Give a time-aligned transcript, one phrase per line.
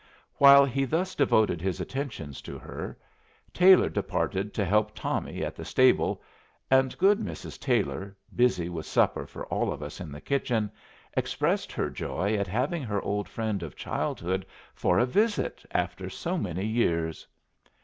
[0.37, 2.97] While he thus devoted his attentions to her,
[3.53, 6.23] Taylor departed to help Tommy at the stable,
[6.71, 7.59] and good Mrs.
[7.59, 10.71] Taylor, busy with supper for all of us in the kitchen,
[11.13, 14.43] expressed her joy at having her old friend of childhood
[14.73, 17.27] for a visit after so many years.